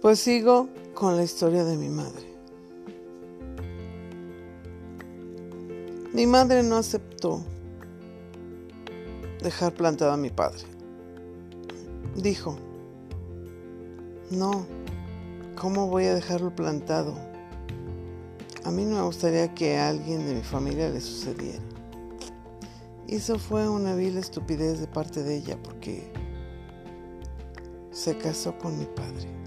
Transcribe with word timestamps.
Pues 0.00 0.18
sigo 0.20 0.70
con 0.94 1.18
la 1.18 1.24
historia 1.24 1.62
de 1.62 1.76
mi 1.76 1.90
madre. 1.90 2.24
Mi 6.14 6.26
madre 6.26 6.62
no 6.62 6.76
aceptó 6.76 7.42
dejar 9.42 9.74
plantado 9.74 10.12
a 10.12 10.16
mi 10.16 10.30
padre. 10.30 10.62
Dijo, 12.16 12.56
no, 14.30 14.64
¿cómo 15.54 15.88
voy 15.88 16.06
a 16.06 16.14
dejarlo 16.14 16.54
plantado? 16.54 17.14
A 18.64 18.70
mí 18.70 18.86
no 18.86 18.96
me 18.96 19.02
gustaría 19.02 19.54
que 19.54 19.76
a 19.76 19.90
alguien 19.90 20.26
de 20.26 20.34
mi 20.34 20.42
familia 20.42 20.88
le 20.88 21.02
sucediera. 21.02 21.62
Y 23.06 23.16
eso 23.16 23.38
fue 23.38 23.68
una 23.68 23.94
vil 23.94 24.16
estupidez 24.16 24.80
de 24.80 24.86
parte 24.86 25.22
de 25.22 25.36
ella 25.36 25.58
porque 25.62 26.10
se 27.90 28.16
casó 28.16 28.56
con 28.56 28.78
mi 28.78 28.86
padre. 28.86 29.39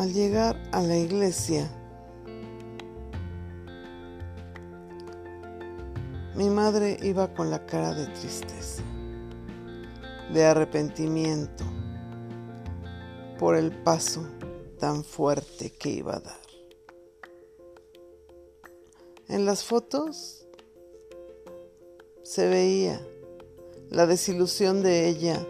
Al 0.00 0.14
llegar 0.14 0.56
a 0.72 0.80
la 0.80 0.96
iglesia, 0.96 1.70
mi 6.34 6.48
madre 6.48 6.96
iba 7.02 7.34
con 7.34 7.50
la 7.50 7.66
cara 7.66 7.92
de 7.92 8.06
tristeza, 8.06 8.82
de 10.32 10.42
arrepentimiento 10.42 11.64
por 13.38 13.56
el 13.56 13.72
paso 13.82 14.26
tan 14.78 15.04
fuerte 15.04 15.70
que 15.70 15.90
iba 15.90 16.16
a 16.16 16.20
dar. 16.20 16.40
En 19.28 19.44
las 19.44 19.64
fotos 19.64 20.46
se 22.22 22.48
veía 22.48 23.06
la 23.90 24.06
desilusión 24.06 24.82
de 24.82 25.08
ella 25.08 25.46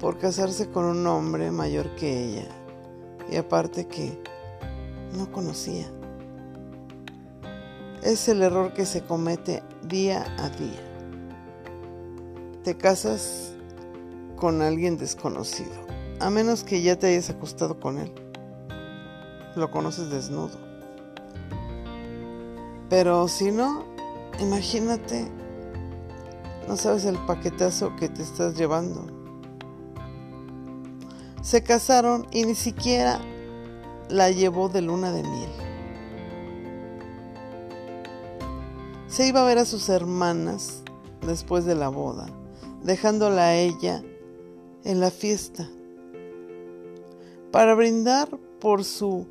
por 0.00 0.16
casarse 0.18 0.70
con 0.70 0.86
un 0.86 1.06
hombre 1.06 1.50
mayor 1.50 1.94
que 1.94 2.24
ella 2.24 2.57
y 3.30 3.36
aparte 3.36 3.86
que 3.86 4.20
no 5.16 5.30
conocía. 5.30 5.86
Es 8.02 8.28
el 8.28 8.42
error 8.42 8.72
que 8.74 8.86
se 8.86 9.02
comete 9.02 9.62
día 9.82 10.24
a 10.38 10.48
día. 10.50 10.84
Te 12.62 12.76
casas 12.76 13.52
con 14.36 14.62
alguien 14.62 14.98
desconocido, 14.98 15.72
a 16.20 16.30
menos 16.30 16.62
que 16.62 16.80
ya 16.82 16.96
te 16.96 17.08
hayas 17.08 17.30
acostado 17.30 17.80
con 17.80 17.98
él. 17.98 18.12
Lo 19.56 19.70
conoces 19.70 20.10
desnudo. 20.10 20.56
Pero 22.88 23.28
si 23.28 23.50
no, 23.50 23.84
imagínate, 24.40 25.28
no 26.68 26.76
sabes 26.76 27.04
el 27.04 27.18
paquetazo 27.26 27.96
que 27.96 28.08
te 28.08 28.22
estás 28.22 28.56
llevando. 28.56 29.17
Se 31.48 31.62
casaron 31.62 32.26
y 32.30 32.44
ni 32.44 32.54
siquiera 32.54 33.18
la 34.10 34.30
llevó 34.30 34.68
de 34.68 34.82
luna 34.82 35.12
de 35.12 35.22
miel. 35.22 35.50
Se 39.06 39.26
iba 39.26 39.40
a 39.40 39.46
ver 39.46 39.56
a 39.56 39.64
sus 39.64 39.88
hermanas 39.88 40.82
después 41.26 41.64
de 41.64 41.74
la 41.74 41.88
boda, 41.88 42.26
dejándola 42.82 43.44
a 43.44 43.56
ella 43.56 44.02
en 44.84 45.00
la 45.00 45.10
fiesta 45.10 45.66
para 47.50 47.74
brindar 47.74 48.28
por 48.60 48.84
su 48.84 49.26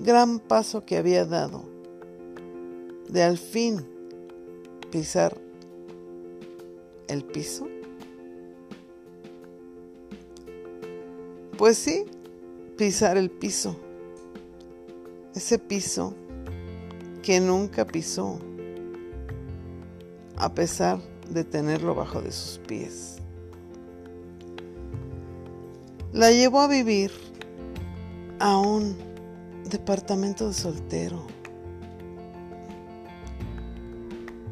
gran 0.00 0.40
paso 0.40 0.84
que 0.84 0.96
había 0.96 1.24
dado 1.24 1.62
de 3.08 3.22
al 3.22 3.38
fin 3.38 3.86
pisar 4.90 5.40
el 7.06 7.22
piso? 7.22 7.68
Pues 11.58 11.76
sí, 11.76 12.06
pisar 12.78 13.18
el 13.18 13.30
piso. 13.30 13.76
Ese 15.34 15.58
piso 15.58 16.14
que 17.22 17.40
nunca 17.40 17.86
pisó, 17.86 18.38
a 20.36 20.54
pesar 20.54 20.98
de 21.28 21.44
tenerlo 21.44 21.94
bajo 21.94 22.22
de 22.22 22.32
sus 22.32 22.58
pies. 22.66 23.16
La 26.12 26.30
llevó 26.30 26.60
a 26.60 26.68
vivir 26.68 27.12
a 28.38 28.56
un 28.56 28.96
departamento 29.68 30.48
de 30.48 30.54
soltero 30.54 31.26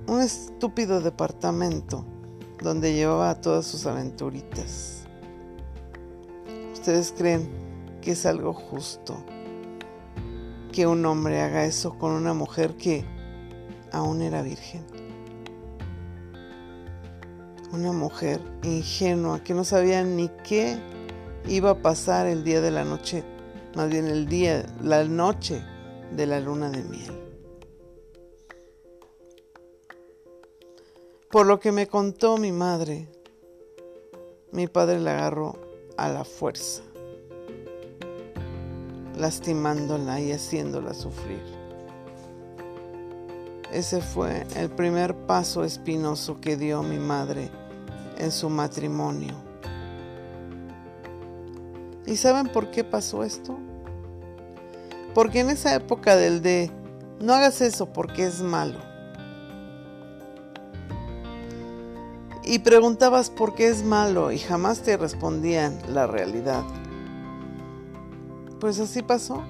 un 0.09 0.21
estúpido 0.21 1.00
departamento 1.00 2.05
donde 2.62 2.95
llevaba 2.95 3.41
todas 3.41 3.66
sus 3.66 3.87
aventuritas. 3.87 5.06
¿Ustedes 6.86 7.12
creen 7.19 7.48
que 8.00 8.12
es 8.12 8.26
algo 8.26 8.52
justo 8.52 9.16
que 10.72 10.86
un 10.86 11.04
hombre 11.04 11.41
haga 11.41 11.64
eso 11.64 11.98
con 11.98 12.12
una 12.12 12.32
mujer 12.32 12.76
que 12.76 13.04
aún 13.91 14.22
era 14.22 14.41
virgen? 14.42 14.86
Una 17.72 17.91
mujer 17.91 18.41
ingenua 18.62 19.42
que 19.42 19.52
no 19.52 19.64
sabía 19.64 20.04
ni 20.04 20.28
qué 20.44 20.78
iba 21.48 21.70
a 21.70 21.82
pasar 21.82 22.28
el 22.28 22.44
día 22.44 22.60
de 22.60 22.70
la 22.70 22.84
noche, 22.84 23.24
más 23.74 23.91
bien 23.91 24.06
el 24.06 24.28
día, 24.28 24.64
la 24.80 25.03
noche 25.03 25.64
de 26.12 26.24
la 26.24 26.38
luna 26.38 26.70
de 26.70 26.84
miel. 26.84 27.12
Por 31.32 31.47
lo 31.47 31.58
que 31.58 31.72
me 31.72 31.88
contó 31.88 32.36
mi 32.36 32.53
madre, 32.53 33.08
mi 34.53 34.68
padre 34.68 35.00
la 35.00 35.14
agarró 35.14 35.66
a 35.97 36.09
la 36.09 36.25
fuerza, 36.25 36.83
lastimándola 39.17 40.21
y 40.21 40.33
haciéndola 40.33 40.95
sufrir. 40.95 41.43
Ese 43.73 44.01
fue 44.01 44.47
el 44.57 44.71
primer 44.71 45.15
paso 45.27 45.65
espinoso 45.65 46.41
que 46.41 46.57
dio 46.57 46.83
mi 46.83 46.99
madre 46.99 47.51
en 48.19 48.31
su 48.31 48.49
matrimonio. 48.49 49.34
¿Y 52.07 52.17
saben 52.17 52.49
por 52.49 52.71
qué 52.71 52.84
pasó 52.84 53.25
esto? 53.25 53.59
Porque 55.15 55.41
en 55.41 55.51
esa 55.51 55.75
época 55.75 56.15
del 56.15 56.43
de 56.43 56.71
no 57.21 57.34
hagas 57.34 57.61
eso 57.61 57.93
porque 57.93 58.27
es 58.27 58.43
malo 58.43 58.96
y 62.47 62.61
preguntabas 62.61 63.29
por 63.29 63.55
qué 63.55 63.67
es 63.67 63.83
malo 63.83 64.31
y 64.31 64.39
jamás 64.39 64.81
te 64.81 64.97
respondían 64.97 65.79
la 65.93 66.07
realidad. 66.07 66.65
Pues 68.61 68.79
así 68.79 69.03
pasó. 69.03 69.43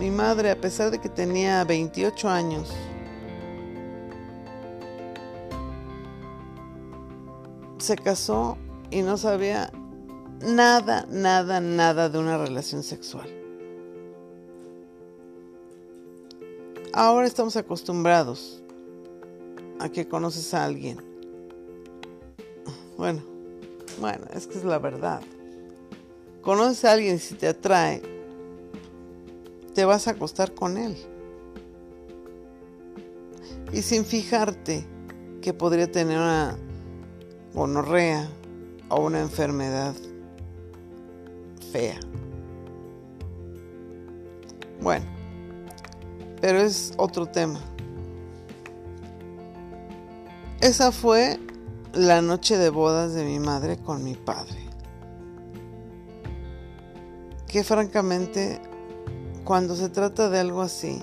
Mi 0.00 0.10
madre, 0.10 0.50
a 0.50 0.60
pesar 0.60 0.90
de 0.90 0.98
que 1.00 1.08
tenía 1.08 1.62
28 1.64 2.28
años, 2.28 2.74
se 7.78 7.96
casó 7.96 8.58
y 8.90 9.02
no 9.02 9.16
sabía 9.16 9.70
nada, 10.40 11.06
nada, 11.08 11.60
nada 11.60 12.08
de 12.08 12.18
una 12.18 12.38
relación 12.38 12.82
sexual. 12.82 13.28
Ahora 16.92 17.26
estamos 17.26 17.56
acostumbrados 17.56 18.62
a 19.80 19.88
que 19.88 20.08
conoces 20.08 20.54
a 20.54 20.64
alguien. 20.64 20.98
Bueno, 22.96 23.22
bueno, 24.00 24.24
es 24.32 24.46
que 24.46 24.58
es 24.58 24.64
la 24.64 24.78
verdad. 24.78 25.20
Conoces 26.42 26.84
a 26.84 26.92
alguien 26.92 27.16
y 27.16 27.18
si 27.18 27.34
te 27.34 27.48
atrae, 27.48 28.02
te 29.74 29.84
vas 29.84 30.08
a 30.08 30.12
acostar 30.12 30.54
con 30.54 30.76
él. 30.76 30.96
Y 33.72 33.82
sin 33.82 34.04
fijarte 34.04 34.86
que 35.42 35.52
podría 35.52 35.90
tener 35.90 36.18
una 36.18 36.56
gonorrea 37.54 38.28
o 38.88 39.04
una 39.04 39.20
enfermedad 39.20 39.94
fea. 41.70 42.00
Bueno, 44.80 45.04
pero 46.40 46.60
es 46.60 46.92
otro 46.96 47.26
tema. 47.26 47.60
Esa 50.68 50.92
fue 50.92 51.40
la 51.94 52.20
noche 52.20 52.58
de 52.58 52.68
bodas 52.68 53.14
de 53.14 53.24
mi 53.24 53.38
madre 53.38 53.78
con 53.78 54.04
mi 54.04 54.12
padre. 54.12 54.58
Que 57.46 57.64
francamente, 57.64 58.60
cuando 59.44 59.74
se 59.74 59.88
trata 59.88 60.28
de 60.28 60.40
algo 60.40 60.60
así, 60.60 61.00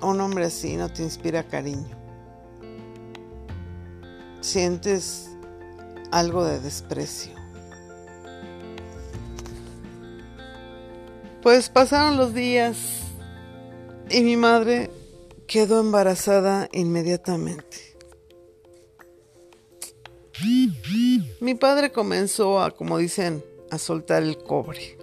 un 0.00 0.18
hombre 0.22 0.46
así 0.46 0.78
no 0.78 0.90
te 0.90 1.02
inspira 1.02 1.42
cariño. 1.42 1.98
Sientes 4.40 5.28
algo 6.12 6.46
de 6.46 6.60
desprecio. 6.60 7.34
Pues 11.42 11.68
pasaron 11.68 12.16
los 12.16 12.32
días 12.32 13.00
y 14.08 14.22
mi 14.22 14.38
madre 14.38 15.03
quedó 15.54 15.78
embarazada 15.78 16.68
inmediatamente. 16.72 17.96
Mi 21.40 21.54
padre 21.54 21.92
comenzó 21.92 22.60
a, 22.60 22.72
como 22.72 22.98
dicen, 22.98 23.40
a 23.70 23.78
soltar 23.78 24.24
el 24.24 24.36
cobre. 24.36 24.98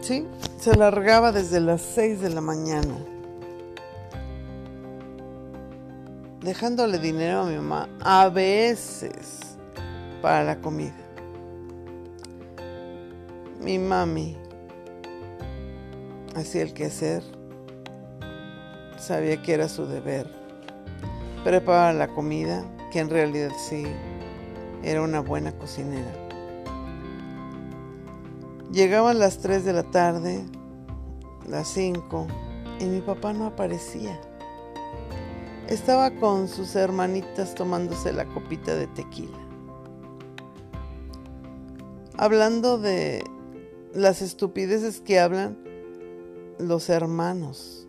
Sí, 0.00 0.24
se 0.60 0.76
largaba 0.76 1.32
desde 1.32 1.58
las 1.58 1.82
6 1.82 2.20
de 2.20 2.30
la 2.30 2.40
mañana, 2.40 3.04
dejándole 6.40 7.00
dinero 7.00 7.40
a 7.40 7.46
mi 7.46 7.56
mamá 7.56 7.88
a 7.98 8.28
veces 8.28 9.58
para 10.22 10.44
la 10.44 10.60
comida. 10.60 10.94
Mi 13.60 13.76
mami 13.80 14.36
hacía 16.36 16.62
el 16.62 16.72
quehacer, 16.72 17.37
sabía 18.98 19.42
que 19.42 19.54
era 19.54 19.68
su 19.68 19.86
deber, 19.86 20.30
preparaba 21.44 21.92
la 21.92 22.08
comida, 22.08 22.64
que 22.90 23.00
en 23.00 23.10
realidad 23.10 23.50
sí 23.56 23.84
era 24.82 25.02
una 25.02 25.20
buena 25.20 25.52
cocinera. 25.52 26.12
Llegaban 28.72 29.18
las 29.18 29.38
3 29.38 29.64
de 29.64 29.72
la 29.72 29.82
tarde, 29.84 30.44
las 31.48 31.68
5, 31.68 32.26
y 32.80 32.84
mi 32.84 33.00
papá 33.00 33.32
no 33.32 33.46
aparecía. 33.46 34.20
Estaba 35.68 36.10
con 36.12 36.48
sus 36.48 36.76
hermanitas 36.76 37.54
tomándose 37.54 38.12
la 38.12 38.26
copita 38.26 38.74
de 38.74 38.86
tequila. 38.88 39.38
Hablando 42.16 42.78
de 42.78 43.24
las 43.94 44.22
estupideces 44.22 45.00
que 45.00 45.18
hablan 45.18 45.58
los 46.58 46.88
hermanos. 46.88 47.87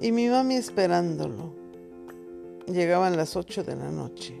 Y 0.00 0.12
mi 0.12 0.28
mami 0.28 0.54
esperándolo. 0.54 1.54
Llegaban 2.66 3.16
las 3.16 3.34
8 3.34 3.64
de 3.64 3.76
la 3.76 3.90
noche. 3.90 4.40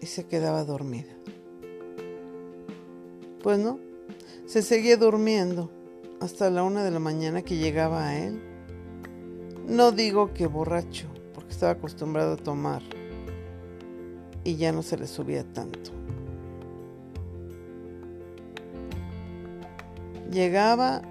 Y 0.00 0.06
se 0.06 0.24
quedaba 0.24 0.64
dormida. 0.64 1.12
Pues 3.42 3.58
no, 3.58 3.78
se 4.46 4.62
seguía 4.62 4.96
durmiendo 4.96 5.70
hasta 6.20 6.50
la 6.50 6.62
una 6.62 6.84
de 6.84 6.90
la 6.90 6.98
mañana 6.98 7.42
que 7.42 7.56
llegaba 7.56 8.08
a 8.08 8.18
él. 8.18 8.40
No 9.66 9.92
digo 9.92 10.32
que 10.32 10.46
borracho, 10.46 11.06
porque 11.34 11.50
estaba 11.50 11.72
acostumbrado 11.72 12.34
a 12.34 12.36
tomar 12.36 12.82
y 14.44 14.56
ya 14.56 14.72
no 14.72 14.82
se 14.82 14.96
le 14.96 15.06
subía 15.06 15.44
tanto. 15.44 15.90
Llegaba 20.30 21.02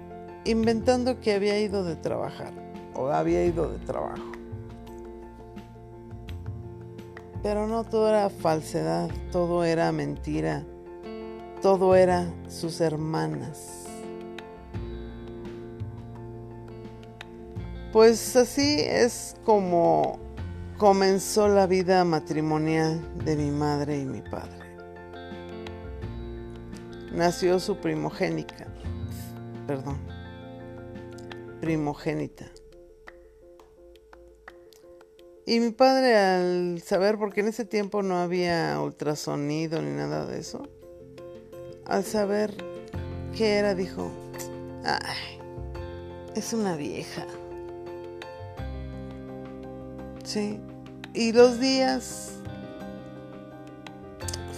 inventando 0.44 1.20
que 1.20 1.34
había 1.34 1.58
ido 1.60 1.84
de 1.84 1.96
trabajar 1.96 2.52
o 2.94 3.08
había 3.08 3.44
ido 3.44 3.70
de 3.70 3.78
trabajo. 3.78 4.32
Pero 7.42 7.66
no 7.66 7.84
todo 7.84 8.08
era 8.08 8.30
falsedad, 8.30 9.10
todo 9.32 9.64
era 9.64 9.90
mentira, 9.90 10.64
todo 11.60 11.96
era 11.96 12.32
sus 12.48 12.80
hermanas. 12.80 13.86
Pues 17.92 18.36
así 18.36 18.76
es 18.80 19.36
como 19.44 20.18
comenzó 20.78 21.48
la 21.48 21.66
vida 21.66 22.04
matrimonial 22.04 23.00
de 23.24 23.36
mi 23.36 23.50
madre 23.50 23.98
y 23.98 24.04
mi 24.04 24.22
padre. 24.22 24.62
Nació 27.12 27.60
su 27.60 27.76
primogénica, 27.76 28.66
perdón, 29.66 29.98
primogénita. 31.62 32.50
Y 35.46 35.60
mi 35.60 35.70
padre 35.70 36.16
al 36.16 36.82
saber, 36.82 37.18
porque 37.18 37.40
en 37.40 37.46
ese 37.46 37.64
tiempo 37.64 38.02
no 38.02 38.16
había 38.16 38.80
ultrasonido 38.80 39.80
ni 39.80 39.92
nada 39.92 40.26
de 40.26 40.40
eso, 40.40 40.68
al 41.86 42.02
saber 42.02 42.52
qué 43.36 43.58
era, 43.58 43.76
dijo, 43.76 44.10
ay, 44.84 45.38
es 46.34 46.52
una 46.52 46.74
vieja. 46.74 47.28
Sí, 50.24 50.58
y 51.14 51.30
los 51.32 51.60
días 51.60 52.32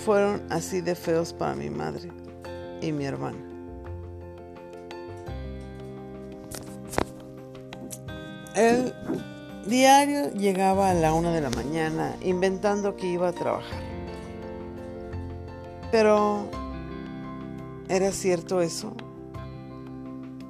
fueron 0.06 0.42
así 0.48 0.80
de 0.80 0.94
feos 0.94 1.34
para 1.34 1.54
mi 1.54 1.68
madre 1.68 2.08
y 2.80 2.92
mi 2.92 3.04
hermana. 3.04 3.53
El 8.54 8.94
diario 9.66 10.30
llegaba 10.32 10.90
a 10.90 10.94
la 10.94 11.12
una 11.12 11.32
de 11.32 11.40
la 11.40 11.50
mañana 11.50 12.14
inventando 12.22 12.94
que 12.94 13.08
iba 13.08 13.26
a 13.26 13.32
trabajar. 13.32 13.82
Pero, 15.90 16.48
¿era 17.88 18.12
cierto 18.12 18.60
eso? 18.60 18.92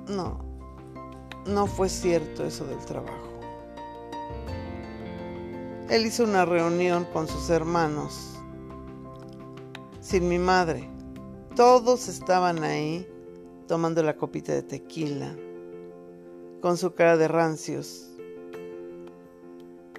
No, 0.06 0.44
no 1.46 1.66
fue 1.66 1.88
cierto 1.88 2.44
eso 2.44 2.66
del 2.66 2.78
trabajo. 2.84 3.40
Él 5.88 6.04
hizo 6.04 6.24
una 6.24 6.44
reunión 6.44 7.06
con 7.10 7.26
sus 7.26 7.48
hermanos, 7.48 8.38
sin 10.00 10.28
mi 10.28 10.38
madre. 10.38 10.90
Todos 11.56 12.08
estaban 12.08 12.64
ahí 12.64 13.08
tomando 13.66 14.02
la 14.02 14.14
copita 14.14 14.52
de 14.52 14.62
tequila, 14.62 15.34
con 16.64 16.78
su 16.78 16.94
cara 16.94 17.18
de 17.18 17.28
rancios, 17.28 18.06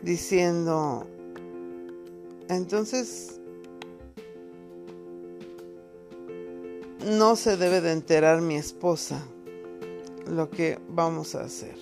diciendo, 0.01 1.05
entonces 2.49 3.39
no 7.05 7.35
se 7.35 7.57
debe 7.57 7.81
de 7.81 7.91
enterar 7.91 8.41
mi 8.41 8.55
esposa 8.55 9.21
lo 10.27 10.49
que 10.49 10.79
vamos 10.89 11.35
a 11.35 11.43
hacer. 11.43 11.75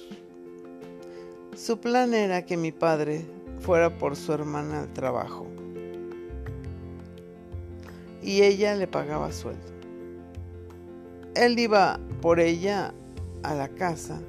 Su 1.56 1.80
plan 1.80 2.14
era 2.14 2.46
que 2.46 2.58
mi 2.58 2.74
padre 2.74 3.26
fuera 3.62 3.98
por 3.98 4.18
su 4.18 4.34
hermana 4.34 4.82
al 4.82 4.92
trabajo. 4.92 5.48
Y 8.22 8.42
ella 8.42 8.76
le 8.76 8.88
pagaba 8.88 9.32
sueldo. 9.32 9.64
Él 11.36 11.58
iba 11.58 12.02
por 12.22 12.42
ella 12.42 12.94
a 13.44 13.56
la 13.56 13.70
casa 13.70 14.20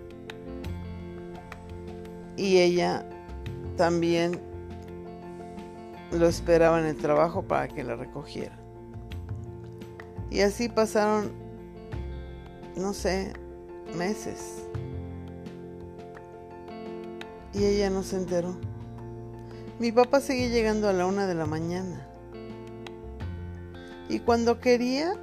y 2.37 2.59
ella 2.59 3.05
también 3.77 4.41
lo 6.13 6.27
esperaba 6.27 6.81
en 6.81 6.87
el 6.87 6.97
trabajo 6.97 7.43
para 7.43 7.69
que 7.69 7.83
la 7.83 7.97
recogiera. 7.97 8.57
Y 10.31 10.41
así 10.41 10.69
pasaron, 10.69 11.33
no 12.77 12.93
sé, 12.93 13.33
meses. 13.97 14.67
Y 17.53 17.65
ella 17.65 17.91
no 17.91 18.03
se 18.03 18.17
enteró. 18.17 18.57
Mi 19.79 19.93
papá 19.93 20.21
seguía 20.21 20.49
llegando 20.49 20.89
a 20.89 20.93
la 20.93 21.07
una 21.07 21.27
de 21.27 21.35
la 21.35 21.47
mañana. 21.47 22.09
Y 24.09 24.21
cuando 24.21 24.61
quería, 24.61 25.15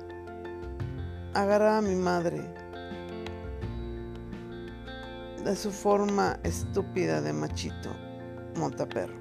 agarraba 1.33 1.79
a 1.79 1.81
mi 1.81 1.95
madre 1.95 2.60
de 5.43 5.55
su 5.55 5.71
forma 5.71 6.39
estúpida 6.43 7.21
de 7.21 7.33
machito 7.33 7.89
montaperro. 8.55 9.19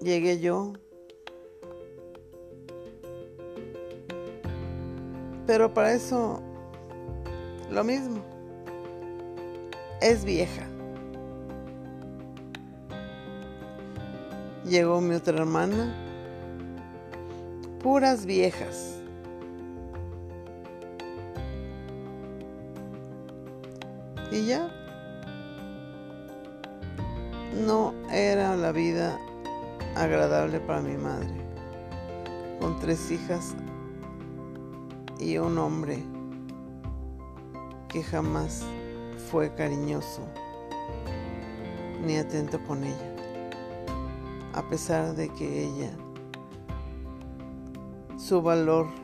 Llegué 0.00 0.40
yo, 0.40 0.72
pero 5.46 5.72
para 5.72 5.94
eso 5.94 6.42
lo 7.70 7.84
mismo 7.84 8.22
es 10.00 10.24
vieja. 10.24 10.66
Llegó 14.64 15.00
mi 15.00 15.14
otra 15.14 15.38
hermana, 15.38 15.94
puras 17.80 18.26
viejas. 18.26 19.01
Y 24.32 24.46
ya, 24.46 24.66
no 27.66 27.92
era 28.10 28.56
la 28.56 28.72
vida 28.72 29.18
agradable 29.94 30.58
para 30.60 30.80
mi 30.80 30.96
madre, 30.96 31.28
con 32.58 32.80
tres 32.80 33.10
hijas 33.10 33.54
y 35.20 35.36
un 35.36 35.58
hombre 35.58 36.02
que 37.90 38.02
jamás 38.02 38.64
fue 39.30 39.54
cariñoso 39.54 40.22
ni 42.02 42.16
atento 42.16 42.58
con 42.64 42.84
ella, 42.84 43.14
a 44.54 44.62
pesar 44.62 45.14
de 45.14 45.28
que 45.28 45.66
ella, 45.66 45.90
su 48.16 48.40
valor 48.40 49.01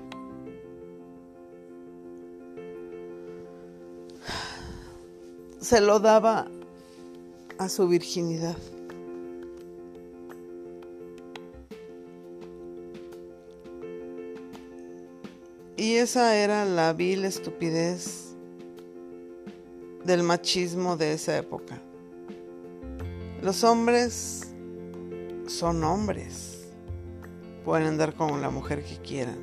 se 5.69 5.83
lo 5.83 6.01
daba 6.01 6.49
a 7.59 7.69
su 7.69 7.87
virginidad. 7.89 8.57
Y 15.77 15.97
esa 15.97 16.37
era 16.37 16.65
la 16.65 16.95
vil 16.95 17.27
estupidez 17.27 18.35
del 20.07 20.23
machismo 20.23 20.97
de 20.97 21.13
esa 21.13 21.37
época. 21.37 21.79
Los 23.43 23.63
hombres 23.63 24.49
son 25.49 25.85
hombres. 25.85 26.67
Pueden 27.67 27.89
andar 27.89 28.15
con 28.15 28.41
la 28.41 28.49
mujer 28.49 28.83
que 28.83 28.97
quieran. 29.03 29.37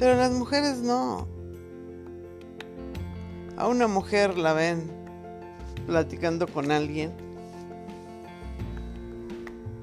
Pero 0.00 0.16
las 0.16 0.32
mujeres 0.32 0.78
no. 0.78 1.28
A 3.56 3.68
una 3.68 3.86
mujer 3.86 4.36
la 4.36 4.52
ven 4.52 4.90
platicando 5.86 6.48
con 6.48 6.72
alguien 6.72 7.12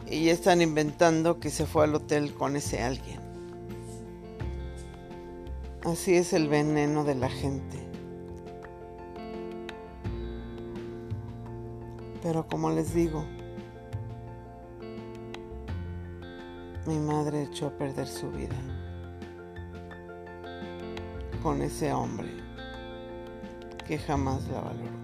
y 0.07 0.27
están 0.27 0.61
inventando 0.61 1.39
que 1.39 1.49
se 1.49 1.65
fue 1.65 1.85
al 1.85 1.95
hotel 1.95 2.33
con 2.33 2.57
ese 2.57 2.83
alguien. 2.83 3.21
Así 5.85 6.15
es 6.15 6.33
el 6.33 6.49
veneno 6.49 7.05
de 7.05 7.15
la 7.15 7.29
gente. 7.29 7.79
Pero 12.21 12.45
como 12.47 12.71
les 12.71 12.93
digo, 12.93 13.23
mi 16.85 16.99
madre 16.99 17.43
echó 17.43 17.67
a 17.67 17.71
perder 17.71 18.07
su 18.07 18.29
vida 18.31 18.57
con 21.41 21.61
ese 21.61 21.93
hombre 21.93 22.40
que 23.83 23.97
jamás 23.97 24.47
la 24.47 24.61
valoró. 24.61 25.00